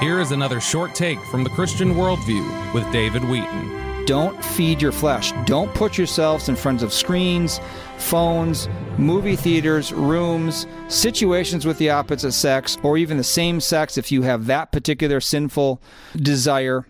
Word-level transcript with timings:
Here 0.00 0.18
is 0.18 0.32
another 0.32 0.62
short 0.62 0.94
take 0.94 1.20
from 1.26 1.44
the 1.44 1.50
Christian 1.50 1.94
Worldview 1.94 2.72
with 2.72 2.90
David 2.90 3.22
Wheaton. 3.22 4.06
Don't 4.06 4.42
feed 4.42 4.80
your 4.80 4.92
flesh. 4.92 5.30
Don't 5.44 5.74
put 5.74 5.98
yourselves 5.98 6.48
in 6.48 6.56
front 6.56 6.82
of 6.82 6.90
screens, 6.90 7.60
phones, 7.98 8.66
movie 8.96 9.36
theaters, 9.36 9.92
rooms, 9.92 10.66
situations 10.88 11.66
with 11.66 11.76
the 11.76 11.90
opposite 11.90 12.32
sex, 12.32 12.78
or 12.82 12.96
even 12.96 13.18
the 13.18 13.22
same 13.22 13.60
sex 13.60 13.98
if 13.98 14.10
you 14.10 14.22
have 14.22 14.46
that 14.46 14.72
particular 14.72 15.20
sinful 15.20 15.82
desire. 16.16 16.86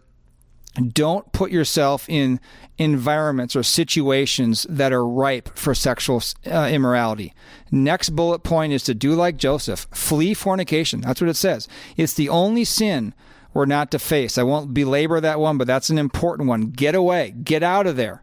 Don't 0.75 1.31
put 1.33 1.51
yourself 1.51 2.09
in 2.09 2.39
environments 2.79 3.57
or 3.57 3.63
situations 3.63 4.67
that 4.69 4.93
are 4.93 5.07
ripe 5.07 5.57
for 5.59 5.75
sexual 5.75 6.23
uh, 6.47 6.69
immorality. 6.71 7.35
Next 7.73 8.11
bullet 8.11 8.45
point 8.45 8.73
is 8.73 8.85
to 8.85 8.95
do 8.95 9.15
like 9.15 9.37
Joseph 9.37 9.89
flee 9.91 10.33
fornication. 10.33 11.01
That's 11.01 11.21
what 11.21 11.31
it 11.31 11.37
says. 11.37 11.67
It's 11.97 12.15
the 12.15 12.29
only 12.29 12.65
sin 12.65 13.15
we're 13.53 13.67
not 13.67 13.91
to 13.91 13.99
face. 13.99 14.39
I 14.39 14.45
won't 14.45 14.73
belabor 14.73 15.21
that 15.21 15.41
one, 15.41 15.59
but 15.59 15.67
that's 15.67 15.91
an 15.91 15.99
important 15.99 16.49
one. 16.49 16.71
Get 16.71 16.95
away, 16.95 17.35
get 17.43 17.65
out 17.65 17.87
of 17.87 17.97
there. 17.97 18.23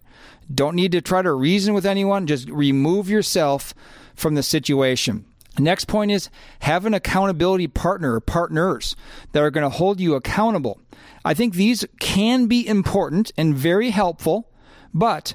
Don't 0.53 0.75
need 0.75 0.93
to 0.93 1.01
try 1.01 1.21
to 1.21 1.33
reason 1.33 1.73
with 1.73 1.85
anyone. 1.85 2.27
Just 2.27 2.49
remove 2.49 3.09
yourself 3.09 3.73
from 4.15 4.35
the 4.35 4.43
situation. 4.43 5.25
Next 5.59 5.85
point 5.85 6.11
is 6.11 6.29
have 6.59 6.85
an 6.85 6.93
accountability 6.93 7.67
partner 7.67 8.13
or 8.13 8.19
partners 8.19 8.95
that 9.31 9.41
are 9.41 9.51
going 9.51 9.63
to 9.63 9.75
hold 9.77 9.99
you 9.99 10.15
accountable. 10.15 10.79
I 11.25 11.33
think 11.33 11.55
these 11.55 11.85
can 11.99 12.47
be 12.47 12.67
important 12.67 13.31
and 13.37 13.55
very 13.55 13.89
helpful, 13.89 14.51
but 14.93 15.33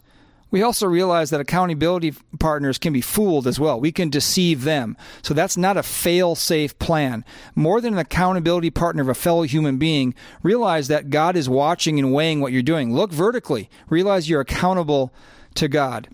we 0.52 0.62
also 0.62 0.86
realize 0.86 1.30
that 1.30 1.40
accountability 1.40 2.14
partners 2.38 2.78
can 2.78 2.92
be 2.92 3.00
fooled 3.00 3.46
as 3.46 3.58
well. 3.58 3.80
We 3.80 3.90
can 3.90 4.10
deceive 4.10 4.64
them. 4.64 4.98
So 5.22 5.32
that's 5.32 5.56
not 5.56 5.78
a 5.78 5.82
fail 5.82 6.34
safe 6.34 6.78
plan. 6.78 7.24
More 7.54 7.80
than 7.80 7.94
an 7.94 7.98
accountability 7.98 8.70
partner 8.70 9.02
of 9.02 9.08
a 9.08 9.14
fellow 9.14 9.42
human 9.42 9.78
being, 9.78 10.14
realize 10.42 10.88
that 10.88 11.08
God 11.10 11.36
is 11.36 11.48
watching 11.48 11.98
and 11.98 12.12
weighing 12.12 12.40
what 12.40 12.52
you're 12.52 12.62
doing. 12.62 12.94
Look 12.94 13.12
vertically. 13.12 13.70
Realize 13.88 14.28
you're 14.28 14.42
accountable 14.42 15.12
to 15.54 15.68
God. 15.68 16.08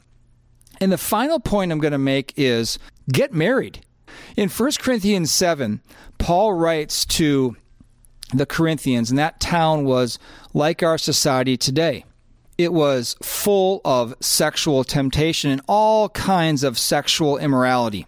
And 0.80 0.92
the 0.92 0.98
final 0.98 1.40
point 1.40 1.72
I'm 1.72 1.80
going 1.80 1.92
to 1.92 1.98
make 1.98 2.32
is 2.36 2.78
get 3.12 3.34
married. 3.34 3.84
In 4.36 4.48
1 4.48 4.70
Corinthians 4.78 5.30
7, 5.30 5.80
Paul 6.18 6.52
writes 6.52 7.04
to 7.06 7.56
the 8.32 8.46
Corinthians, 8.46 9.10
and 9.10 9.18
that 9.18 9.40
town 9.40 9.84
was 9.84 10.18
like 10.52 10.82
our 10.82 10.98
society 10.98 11.56
today. 11.56 12.04
It 12.56 12.72
was 12.72 13.16
full 13.22 13.80
of 13.84 14.14
sexual 14.20 14.84
temptation 14.84 15.50
and 15.50 15.62
all 15.68 16.08
kinds 16.08 16.64
of 16.64 16.78
sexual 16.78 17.38
immorality. 17.38 18.06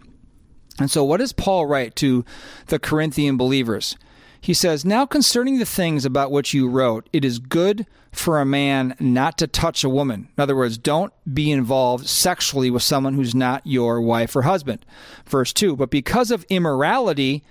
And 0.77 0.91
so, 0.91 1.03
what 1.03 1.17
does 1.17 1.31
Paul 1.31 1.65
write 1.65 1.95
to 1.97 2.25
the 2.67 2.79
Corinthian 2.79 3.37
believers? 3.37 3.95
He 4.41 4.55
says, 4.55 4.83
Now 4.83 5.05
concerning 5.05 5.59
the 5.59 5.65
things 5.65 6.03
about 6.03 6.31
which 6.31 6.53
you 6.53 6.67
wrote, 6.67 7.07
it 7.13 7.23
is 7.23 7.37
good 7.37 7.85
for 8.11 8.39
a 8.39 8.45
man 8.45 8.95
not 8.99 9.37
to 9.37 9.47
touch 9.47 9.83
a 9.83 9.89
woman. 9.89 10.29
In 10.35 10.41
other 10.41 10.55
words, 10.55 10.79
don't 10.79 11.13
be 11.31 11.51
involved 11.51 12.07
sexually 12.07 12.71
with 12.71 12.81
someone 12.81 13.13
who's 13.13 13.35
not 13.35 13.65
your 13.65 14.01
wife 14.01 14.35
or 14.35 14.41
husband. 14.41 14.83
Verse 15.27 15.53
2 15.53 15.75
But 15.75 15.91
because 15.91 16.31
of 16.31 16.43
immorality, 16.49 17.43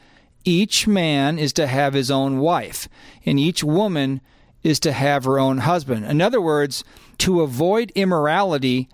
each 0.45 0.89
man 0.89 1.39
is 1.39 1.53
to 1.55 1.69
have 1.69 1.95
his 1.95 2.11
own 2.11 2.39
wife, 2.39 2.89
and 3.25 3.39
each 3.39 3.63
woman 3.63 4.21
is 4.65 4.81
to 4.81 4.93
have 4.93 5.25
her 5.25 5.39
own 5.39 5.59
husband. 5.59 6.05
In 6.05 6.21
other 6.21 6.41
words, 6.41 6.83
to 7.19 7.41
avoid 7.41 7.93
immorality, 7.95 8.89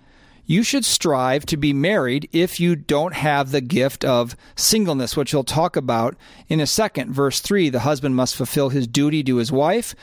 you 0.47 0.63
should 0.63 0.85
strive 0.85 1.45
to 1.45 1.57
be 1.57 1.73
married 1.73 2.27
if 2.31 2.59
you 2.59 2.75
don't 2.75 3.13
have 3.13 3.51
the 3.51 3.61
gift 3.61 4.03
of 4.05 4.35
singleness, 4.55 5.15
which 5.15 5.31
he'll 5.31 5.43
talk 5.43 5.75
about 5.75 6.15
in 6.47 6.61
a 6.61 6.65
second. 6.65 7.11
Verse 7.11 7.41
3 7.41 7.69
the 7.69 7.81
husband 7.81 8.15
must 8.15 8.35
fulfill 8.35 8.69
his 8.69 8.87
duty 8.87 9.23
to 9.23 9.35
his 9.35 9.51
wife, 9.51 9.93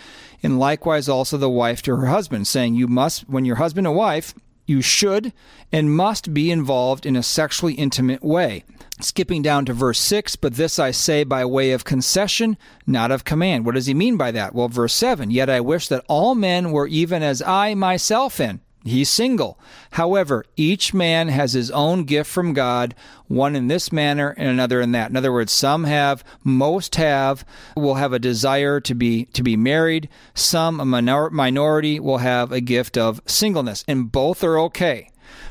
and 0.43 0.61
likewise 0.61 1.09
also 1.09 1.39
the 1.39 1.49
wife 1.49 1.81
to 1.83 1.97
her 1.97 2.07
husband, 2.07 2.47
saying, 2.47 2.75
You 2.75 2.87
must, 2.87 3.29
when 3.29 3.47
your 3.47 3.57
husband 3.57 3.87
and 3.87 3.97
wife, 3.97 4.35
you 4.67 4.83
should 4.83 5.33
and 5.73 5.95
must 5.95 6.33
be 6.33 6.51
involved 6.51 7.05
in 7.07 7.17
a 7.17 7.23
sexually 7.23 7.75
intimate 7.75 8.23
way. 8.23 8.65
Skipping 9.01 9.43
down 9.43 9.65
to 9.65 9.73
verse 9.73 9.99
6, 9.99 10.37
but 10.37 10.55
this 10.55 10.79
I 10.79 10.91
say 10.91 11.25
by 11.25 11.45
way 11.45 11.73
of 11.73 11.85
concession, 11.85 12.57
not 12.87 13.11
of 13.11 13.25
command. 13.25 13.67
What 13.67 13.75
does 13.75 13.87
he 13.87 13.95
mean 13.95 14.17
by 14.17 14.31
that? 14.31 14.55
Well, 14.55 14.69
verse 14.69 14.95
7, 14.95 15.31
yet 15.31 15.51
I 15.51 15.61
wish 15.61 15.89
that 15.89 16.05
all 16.07 16.35
men 16.35 16.71
were 16.71 16.87
even 16.87 17.23
as 17.23 17.43
I 17.43 17.75
myself 17.75 18.41
am. 18.41 18.61
He's 18.87 19.09
single. 19.09 19.59
However, 19.93 20.45
each 20.57 20.93
man 20.93 21.29
has 21.29 21.55
his 21.55 21.71
own 21.71 22.05
gift 22.05 22.31
from 22.31 22.53
God, 22.53 22.95
one 23.29 23.57
in 23.57 23.69
this 23.69 23.91
manner 23.91 24.35
and 24.37 24.47
another 24.47 24.83
in 24.83 24.93
that. 24.93 25.09
In 25.09 25.17
other 25.17 25.33
words, 25.33 25.53
some 25.53 25.85
have, 25.85 26.23
most 26.45 26.97
have, 26.97 27.47
will 27.75 27.95
have 27.95 28.13
a 28.13 28.19
desire 28.19 28.81
to 28.81 28.95
be 28.95 29.25
to 29.27 29.43
be 29.43 29.57
married. 29.57 30.11
Some, 30.35 30.81
a 30.81 30.85
minor, 30.85 31.31
minority, 31.31 31.99
will 31.99 32.19
have 32.19 32.53
a 32.53 32.61
gift 32.61 32.99
of 32.99 33.23
singleness, 33.25 33.87
and 33.89 34.13
both 34.13 34.45
are 34.45 34.59
okay. 34.61 35.11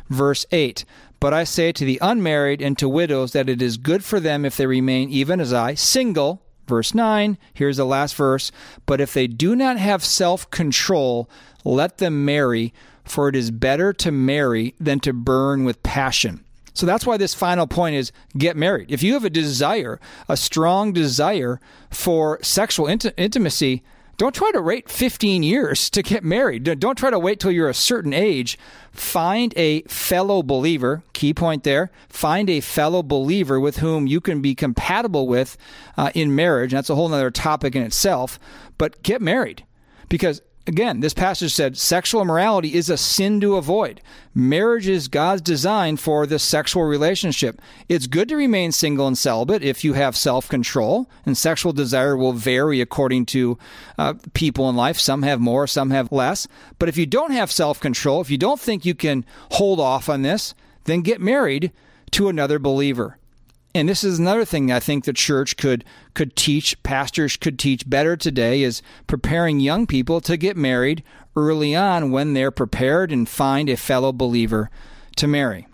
Verse 0.09 0.45
8 0.51 0.85
But 1.19 1.33
I 1.33 1.43
say 1.43 1.71
to 1.71 1.85
the 1.85 1.97
unmarried 2.03 2.61
and 2.61 2.77
to 2.77 2.87
widows 2.87 3.33
that 3.33 3.49
it 3.49 3.63
is 3.63 3.77
good 3.77 4.03
for 4.03 4.19
them 4.19 4.45
if 4.45 4.57
they 4.57 4.67
remain 4.67 5.09
even 5.09 5.39
as 5.39 5.51
I, 5.51 5.73
single. 5.73 6.43
Verse 6.67 6.93
9, 6.93 7.37
here's 7.53 7.77
the 7.77 7.85
last 7.85 8.15
verse. 8.15 8.51
But 8.85 9.01
if 9.01 9.13
they 9.13 9.27
do 9.27 9.55
not 9.55 9.77
have 9.77 10.05
self 10.05 10.49
control, 10.51 11.29
let 11.65 11.97
them 11.97 12.23
marry 12.23 12.73
for 13.03 13.29
it 13.29 13.35
is 13.35 13.51
better 13.51 13.93
to 13.93 14.11
marry 14.11 14.75
than 14.79 14.99
to 15.01 15.13
burn 15.13 15.63
with 15.63 15.83
passion. 15.83 16.43
So 16.73 16.85
that's 16.85 17.05
why 17.05 17.17
this 17.17 17.33
final 17.33 17.67
point 17.67 17.95
is 17.95 18.11
get 18.37 18.57
married. 18.57 18.91
If 18.91 19.03
you 19.03 19.13
have 19.13 19.25
a 19.25 19.29
desire, 19.29 19.99
a 20.27 20.35
strong 20.35 20.91
desire 20.91 21.59
for 21.91 22.39
sexual 22.41 22.87
int- 22.87 23.13
intimacy, 23.15 23.83
don't 24.17 24.35
try 24.35 24.51
to 24.51 24.61
wait 24.61 24.89
15 24.89 25.41
years 25.41 25.89
to 25.89 26.03
get 26.03 26.23
married. 26.23 26.63
Don't 26.79 26.97
try 26.97 27.09
to 27.09 27.17
wait 27.17 27.39
till 27.39 27.51
you're 27.51 27.69
a 27.69 27.73
certain 27.73 28.13
age. 28.13 28.59
Find 28.91 29.53
a 29.57 29.81
fellow 29.83 30.43
believer, 30.43 31.03
key 31.13 31.33
point 31.33 31.63
there. 31.63 31.91
Find 32.09 32.49
a 32.49 32.59
fellow 32.59 33.01
believer 33.01 33.59
with 33.59 33.77
whom 33.77 34.05
you 34.05 34.21
can 34.21 34.39
be 34.41 34.53
compatible 34.53 35.27
with 35.27 35.57
uh, 35.97 36.11
in 36.13 36.35
marriage. 36.35 36.71
That's 36.71 36.91
a 36.91 36.95
whole 36.95 37.11
other 37.11 37.31
topic 37.31 37.75
in 37.75 37.81
itself. 37.81 38.39
But 38.77 39.01
get 39.01 39.21
married 39.21 39.65
because 40.09 40.41
Again, 40.65 41.01
this 41.01 41.13
passage 41.13 41.53
said 41.53 41.77
sexual 41.77 42.21
immorality 42.21 42.73
is 42.73 42.89
a 42.89 42.95
sin 42.95 43.41
to 43.41 43.57
avoid. 43.57 43.99
Marriage 44.33 44.87
is 44.87 45.09
God's 45.09 45.41
design 45.41 45.97
for 45.97 46.25
the 46.25 46.39
sexual 46.39 46.83
relationship. 46.83 47.61
It's 47.89 48.07
good 48.07 48.29
to 48.29 48.37
remain 48.37 48.71
single 48.71 49.05
and 49.05 49.17
celibate 49.17 49.61
if 49.61 49.83
you 49.83 49.91
have 49.93 50.15
self 50.15 50.47
control, 50.47 51.09
and 51.25 51.37
sexual 51.37 51.73
desire 51.73 52.15
will 52.15 52.31
vary 52.31 52.79
according 52.79 53.25
to 53.27 53.57
uh, 53.97 54.13
people 54.33 54.69
in 54.69 54.77
life. 54.77 54.97
Some 54.97 55.23
have 55.23 55.41
more, 55.41 55.67
some 55.67 55.91
have 55.91 56.13
less. 56.13 56.47
But 56.79 56.87
if 56.87 56.95
you 56.97 57.05
don't 57.05 57.31
have 57.31 57.51
self 57.51 57.81
control, 57.81 58.21
if 58.21 58.31
you 58.31 58.37
don't 58.37 58.59
think 58.59 58.85
you 58.85 58.95
can 58.95 59.25
hold 59.51 59.81
off 59.81 60.07
on 60.07 60.21
this, 60.21 60.55
then 60.85 61.01
get 61.01 61.19
married 61.19 61.73
to 62.11 62.29
another 62.29 62.57
believer. 62.57 63.17
And 63.75 63.89
this 63.89 64.03
is 64.03 64.19
another 64.19 64.45
thing 64.45 64.71
I 64.71 64.79
think 64.79 65.05
the 65.05 65.13
church 65.13 65.57
could 65.57 65.83
could 66.13 66.35
teach, 66.35 66.81
pastors 66.83 67.37
could 67.37 67.57
teach 67.57 67.89
better 67.89 68.15
today 68.15 68.61
is 68.61 68.83
preparing 69.07 69.59
young 69.59 69.87
people 69.87 70.21
to 70.21 70.37
get 70.37 70.55
married 70.55 71.03
early 71.35 71.75
on 71.75 72.11
when 72.11 72.33
they're 72.33 72.51
prepared 72.51 73.11
and 73.11 73.27
find 73.27 73.69
a 73.69 73.77
fellow 73.77 74.11
believer 74.11 74.69
to 75.15 75.27
marry. 75.27 75.67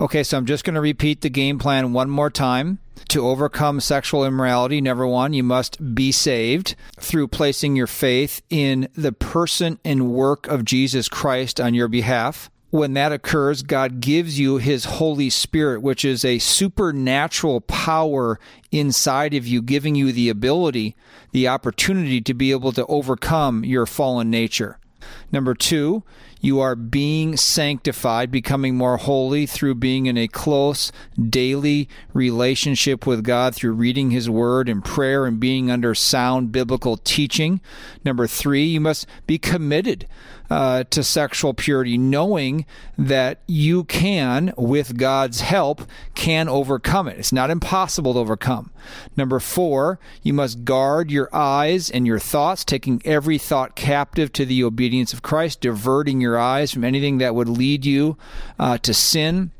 Okay, 0.00 0.24
so 0.24 0.36
I'm 0.36 0.46
just 0.46 0.64
going 0.64 0.74
to 0.74 0.80
repeat 0.80 1.20
the 1.20 1.30
game 1.30 1.58
plan 1.58 1.92
one 1.92 2.10
more 2.10 2.30
time. 2.30 2.80
To 3.10 3.28
overcome 3.28 3.80
sexual 3.80 4.24
immorality, 4.24 4.80
number 4.80 5.06
one, 5.06 5.34
you 5.34 5.42
must 5.42 5.94
be 5.94 6.10
saved 6.10 6.74
through 6.98 7.28
placing 7.28 7.76
your 7.76 7.86
faith 7.86 8.40
in 8.50 8.88
the 8.96 9.12
person 9.12 9.78
and 9.84 10.10
work 10.10 10.48
of 10.48 10.64
Jesus 10.64 11.08
Christ 11.08 11.60
on 11.60 11.74
your 11.74 11.88
behalf 11.88 12.50
when 12.74 12.94
that 12.94 13.12
occurs, 13.12 13.62
God 13.62 14.00
gives 14.00 14.36
you 14.36 14.56
His 14.56 14.84
Holy 14.84 15.30
Spirit, 15.30 15.80
which 15.80 16.04
is 16.04 16.24
a 16.24 16.40
supernatural 16.40 17.60
power 17.60 18.40
inside 18.72 19.32
of 19.32 19.46
you, 19.46 19.62
giving 19.62 19.94
you 19.94 20.10
the 20.10 20.28
ability, 20.28 20.96
the 21.30 21.46
opportunity 21.46 22.20
to 22.20 22.34
be 22.34 22.50
able 22.50 22.72
to 22.72 22.84
overcome 22.86 23.64
your 23.64 23.86
fallen 23.86 24.28
nature. 24.28 24.80
Number 25.32 25.54
two, 25.54 26.02
you 26.44 26.60
are 26.60 26.76
being 26.76 27.38
sanctified, 27.38 28.30
becoming 28.30 28.76
more 28.76 28.98
holy 28.98 29.46
through 29.46 29.76
being 29.76 30.04
in 30.04 30.18
a 30.18 30.28
close 30.28 30.92
daily 31.18 31.88
relationship 32.12 33.06
with 33.06 33.24
God 33.24 33.54
through 33.54 33.72
reading 33.72 34.10
His 34.10 34.28
Word 34.28 34.68
and 34.68 34.84
prayer 34.84 35.24
and 35.24 35.40
being 35.40 35.70
under 35.70 35.94
sound 35.94 36.52
biblical 36.52 36.98
teaching. 36.98 37.62
Number 38.04 38.26
three, 38.26 38.64
you 38.64 38.80
must 38.80 39.06
be 39.26 39.38
committed 39.38 40.06
uh, 40.50 40.84
to 40.90 41.02
sexual 41.02 41.54
purity, 41.54 41.96
knowing 41.96 42.66
that 42.98 43.40
you 43.46 43.84
can, 43.84 44.52
with 44.56 44.98
God's 44.98 45.40
help, 45.40 45.82
can 46.14 46.48
overcome 46.48 47.08
it. 47.08 47.18
It's 47.18 47.32
not 47.32 47.50
impossible 47.50 48.14
to 48.14 48.20
overcome. 48.20 48.70
Number 49.16 49.40
four, 49.40 49.98
you 50.22 50.34
must 50.34 50.64
guard 50.64 51.10
your 51.10 51.28
eyes 51.32 51.90
and 51.90 52.06
your 52.06 52.18
thoughts, 52.18 52.64
taking 52.64 53.00
every 53.04 53.38
thought 53.38 53.74
captive 53.74 54.32
to 54.34 54.44
the 54.44 54.62
obedience 54.94 55.12
of 55.12 55.22
Christ, 55.22 55.60
diverting 55.60 56.20
your 56.20 56.38
eyes 56.38 56.70
from 56.72 56.84
anything 56.84 57.18
that 57.18 57.34
would 57.34 57.48
lead 57.48 57.84
you 57.84 58.16
uh, 58.60 58.78
to 58.78 58.94
sin. 58.94 59.50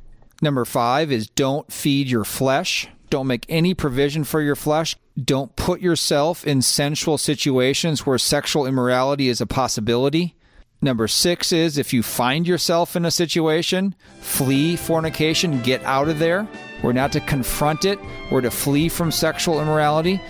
Number 0.41 0.65
five 0.65 1.11
is 1.11 1.27
don't 1.27 1.73
feed 1.73 2.09
your 2.09 2.23
flesh. 2.23 2.87
Don't 3.11 3.27
make 3.27 3.45
any 3.49 3.75
provision 3.75 4.23
for 4.23 4.41
your 4.41 4.55
flesh. 4.55 4.97
don't 5.23 5.55
put 5.57 5.81
yourself 5.81 6.45
in 6.47 6.63
sensual 6.63 7.19
situations 7.19 8.05
where 8.07 8.19
sexual 8.19 8.67
immorality 8.67 9.29
is 9.29 9.41
a 9.41 9.47
possibility. 9.47 10.35
Number 10.81 11.09
six 11.09 11.53
is 11.53 11.79
if 11.79 11.93
you 11.93 12.03
find 12.03 12.47
yourself 12.47 12.95
in 12.95 13.05
a 13.05 13.11
situation, 13.11 13.95
flee 14.21 14.77
fornication, 14.77 15.63
get 15.63 15.83
out 15.85 16.09
of 16.09 16.19
there. 16.19 16.47
We're 16.83 16.93
not 16.93 17.13
to 17.13 17.21
confront 17.21 17.85
it, 17.85 17.99
we're 18.31 18.43
to 18.43 18.51
flee 18.51 18.89
from 18.89 19.11
sexual 19.11 19.61
immorality. 19.61 20.21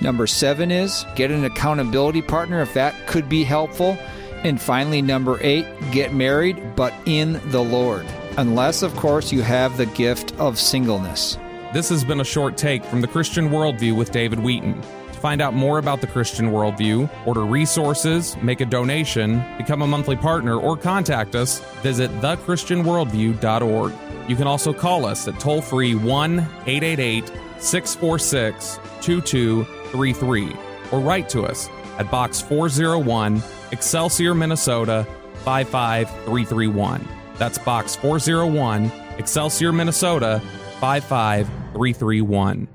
Number 0.00 0.26
seven 0.26 0.70
is 0.70 1.04
get 1.16 1.30
an 1.30 1.44
accountability 1.44 2.22
partner 2.22 2.60
if 2.60 2.74
that 2.74 2.94
could 3.06 3.28
be 3.28 3.44
helpful. 3.44 3.96
And 4.44 4.60
finally, 4.60 5.00
number 5.00 5.38
eight, 5.40 5.66
get 5.90 6.12
married, 6.12 6.76
but 6.76 6.92
in 7.06 7.40
the 7.50 7.64
Lord. 7.64 8.06
Unless, 8.36 8.82
of 8.82 8.94
course, 8.94 9.32
you 9.32 9.40
have 9.40 9.78
the 9.78 9.86
gift 9.86 10.38
of 10.38 10.58
singleness. 10.58 11.38
This 11.72 11.88
has 11.88 12.04
been 12.04 12.20
a 12.20 12.24
short 12.24 12.58
take 12.58 12.84
from 12.84 13.00
the 13.00 13.08
Christian 13.08 13.48
Worldview 13.48 13.96
with 13.96 14.12
David 14.12 14.40
Wheaton. 14.40 14.80
To 14.82 15.18
find 15.18 15.40
out 15.40 15.54
more 15.54 15.78
about 15.78 16.02
the 16.02 16.06
Christian 16.06 16.50
Worldview, 16.50 17.08
order 17.26 17.44
resources, 17.44 18.36
make 18.42 18.60
a 18.60 18.66
donation, 18.66 19.42
become 19.56 19.80
a 19.80 19.86
monthly 19.86 20.16
partner, 20.16 20.56
or 20.56 20.76
contact 20.76 21.34
us, 21.34 21.60
visit 21.82 22.10
thechristianworldview.org. 22.20 23.92
You 24.28 24.36
can 24.36 24.46
also 24.46 24.74
call 24.74 25.06
us 25.06 25.26
at 25.26 25.40
toll 25.40 25.62
free 25.62 25.94
1 25.94 26.38
888 26.66 27.32
646 27.58 28.78
2233 29.00 30.56
or 30.92 31.00
write 31.00 31.28
to 31.30 31.44
us 31.44 31.68
at 31.98 32.10
Box 32.10 32.40
401, 32.40 33.42
Excelsior, 33.72 34.34
Minnesota 34.34 35.06
55331. 35.44 37.08
That's 37.38 37.58
Box 37.58 37.96
401, 37.96 38.90
Excelsior, 39.18 39.72
Minnesota 39.72 40.40
55331. 40.80 42.68